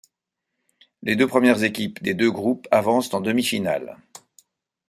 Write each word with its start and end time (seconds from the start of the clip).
Les 1.03 1.15
deux 1.15 1.27
premières 1.27 1.61
équipes 1.61 2.01
des 2.01 2.15
deux 2.15 2.31
groupes 2.31 2.67
avancent 2.71 3.13
en 3.13 3.21
demi-finales. 3.21 3.97